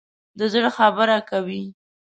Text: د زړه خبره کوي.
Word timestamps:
د 0.37 0.39
زړه 0.53 0.69
خبره 0.77 1.17
کوي. 1.29 1.63